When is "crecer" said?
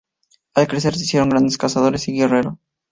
0.67-0.95